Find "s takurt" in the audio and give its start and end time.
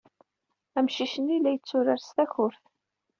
2.01-2.63